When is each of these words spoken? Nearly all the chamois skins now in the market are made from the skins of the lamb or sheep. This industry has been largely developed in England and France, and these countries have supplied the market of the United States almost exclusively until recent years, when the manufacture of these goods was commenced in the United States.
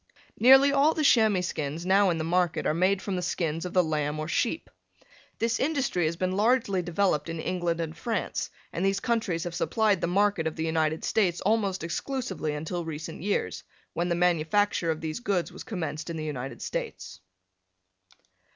Nearly 0.39 0.71
all 0.71 0.95
the 0.95 1.03
chamois 1.03 1.41
skins 1.45 1.85
now 1.85 2.09
in 2.09 2.17
the 2.17 2.23
market 2.23 2.65
are 2.65 2.73
made 2.73 3.03
from 3.03 3.15
the 3.15 3.21
skins 3.21 3.67
of 3.67 3.73
the 3.73 3.83
lamb 3.83 4.17
or 4.19 4.27
sheep. 4.27 4.67
This 5.37 5.59
industry 5.59 6.05
has 6.07 6.15
been 6.15 6.31
largely 6.31 6.81
developed 6.81 7.29
in 7.29 7.39
England 7.39 7.79
and 7.79 7.95
France, 7.95 8.49
and 8.73 8.83
these 8.83 8.99
countries 8.99 9.43
have 9.43 9.53
supplied 9.53 10.01
the 10.01 10.07
market 10.07 10.47
of 10.47 10.55
the 10.55 10.65
United 10.65 11.03
States 11.03 11.39
almost 11.41 11.83
exclusively 11.83 12.55
until 12.55 12.83
recent 12.83 13.21
years, 13.21 13.61
when 13.93 14.09
the 14.09 14.15
manufacture 14.15 14.89
of 14.89 15.01
these 15.01 15.19
goods 15.19 15.51
was 15.51 15.63
commenced 15.63 16.09
in 16.09 16.17
the 16.17 16.25
United 16.25 16.63
States. 16.63 17.19